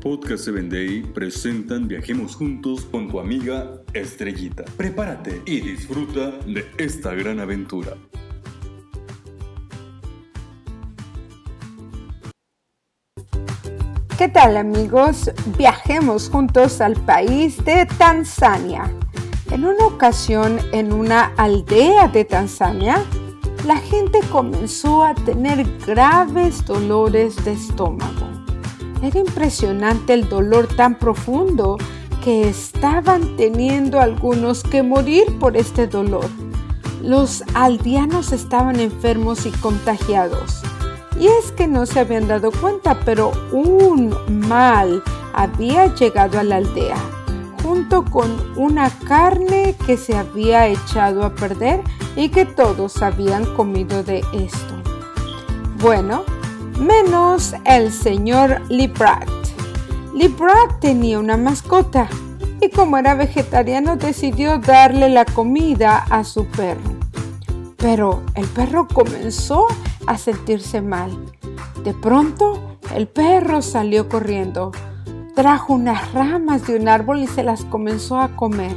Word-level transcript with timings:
Podcast 0.00 0.44
7 0.44 0.62
Day 0.70 1.02
presentan 1.02 1.86
Viajemos 1.86 2.34
Juntos 2.34 2.86
con 2.86 3.10
tu 3.10 3.20
amiga 3.20 3.82
Estrellita. 3.92 4.64
Prepárate 4.78 5.42
y 5.44 5.60
disfruta 5.60 6.30
de 6.46 6.64
esta 6.78 7.12
gran 7.14 7.38
aventura. 7.38 7.98
¿Qué 14.16 14.28
tal 14.28 14.56
amigos? 14.56 15.30
Viajemos 15.58 16.30
juntos 16.30 16.80
al 16.80 16.96
país 16.96 17.62
de 17.66 17.84
Tanzania. 17.98 18.90
En 19.50 19.66
una 19.66 19.86
ocasión, 19.86 20.58
en 20.72 20.94
una 20.94 21.34
aldea 21.36 22.08
de 22.08 22.24
Tanzania, 22.24 23.04
la 23.66 23.76
gente 23.76 24.20
comenzó 24.32 25.04
a 25.04 25.14
tener 25.14 25.66
graves 25.86 26.64
dolores 26.64 27.44
de 27.44 27.52
estómago. 27.52 28.29
Era 29.02 29.18
impresionante 29.18 30.12
el 30.12 30.28
dolor 30.28 30.68
tan 30.76 30.98
profundo 30.98 31.78
que 32.22 32.48
estaban 32.48 33.36
teniendo 33.36 34.00
algunos 34.00 34.62
que 34.62 34.82
morir 34.82 35.38
por 35.38 35.56
este 35.56 35.86
dolor. 35.86 36.26
Los 37.02 37.42
aldeanos 37.54 38.32
estaban 38.32 38.78
enfermos 38.78 39.46
y 39.46 39.50
contagiados. 39.52 40.62
Y 41.18 41.26
es 41.26 41.50
que 41.52 41.66
no 41.66 41.86
se 41.86 42.00
habían 42.00 42.28
dado 42.28 42.50
cuenta, 42.52 43.00
pero 43.04 43.32
un 43.52 44.14
mal 44.46 45.02
había 45.32 45.94
llegado 45.94 46.38
a 46.38 46.44
la 46.44 46.56
aldea, 46.56 46.96
junto 47.62 48.04
con 48.04 48.30
una 48.56 48.90
carne 48.90 49.76
que 49.86 49.96
se 49.96 50.16
había 50.16 50.66
echado 50.66 51.24
a 51.24 51.34
perder 51.34 51.82
y 52.16 52.28
que 52.28 52.44
todos 52.44 53.02
habían 53.02 53.46
comido 53.54 54.02
de 54.02 54.18
esto. 54.32 54.74
Bueno, 55.80 56.24
menos 56.80 57.54
el 57.64 57.92
señor 57.92 58.62
Librat. 58.68 59.28
Librat 60.14 60.80
tenía 60.80 61.18
una 61.18 61.36
mascota 61.36 62.08
y 62.60 62.70
como 62.70 62.96
era 62.96 63.14
vegetariano 63.14 63.96
decidió 63.96 64.58
darle 64.58 65.08
la 65.08 65.24
comida 65.24 65.98
a 66.10 66.24
su 66.24 66.46
perro. 66.46 66.98
Pero 67.76 68.22
el 68.34 68.46
perro 68.46 68.88
comenzó 68.88 69.66
a 70.06 70.18
sentirse 70.18 70.80
mal. 70.80 71.10
De 71.84 71.94
pronto, 71.94 72.78
el 72.94 73.08
perro 73.08 73.62
salió 73.62 74.08
corriendo, 74.08 74.72
trajo 75.34 75.74
unas 75.74 76.12
ramas 76.12 76.66
de 76.66 76.76
un 76.76 76.88
árbol 76.88 77.20
y 77.20 77.26
se 77.26 77.42
las 77.42 77.64
comenzó 77.64 78.18
a 78.18 78.36
comer. 78.36 78.74